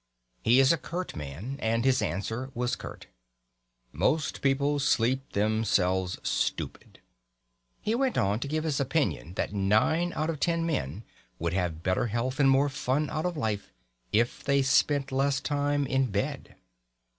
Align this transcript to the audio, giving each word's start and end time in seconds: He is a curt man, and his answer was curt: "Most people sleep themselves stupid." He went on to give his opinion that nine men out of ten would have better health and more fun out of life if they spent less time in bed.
He 0.41 0.59
is 0.59 0.73
a 0.73 0.79
curt 0.79 1.15
man, 1.15 1.57
and 1.59 1.85
his 1.85 2.01
answer 2.01 2.49
was 2.55 2.75
curt: 2.75 3.05
"Most 3.91 4.41
people 4.41 4.79
sleep 4.79 5.33
themselves 5.33 6.17
stupid." 6.23 7.01
He 7.83 7.93
went 7.93 8.17
on 8.17 8.39
to 8.39 8.47
give 8.47 8.63
his 8.63 8.79
opinion 8.79 9.35
that 9.35 9.53
nine 9.53 10.09
men 10.09 10.17
out 10.19 10.31
of 10.31 10.39
ten 10.39 11.03
would 11.37 11.53
have 11.53 11.83
better 11.83 12.07
health 12.07 12.39
and 12.39 12.49
more 12.49 12.67
fun 12.67 13.11
out 13.11 13.27
of 13.27 13.37
life 13.37 13.71
if 14.11 14.43
they 14.43 14.63
spent 14.63 15.11
less 15.11 15.39
time 15.39 15.85
in 15.85 16.09
bed. 16.09 16.55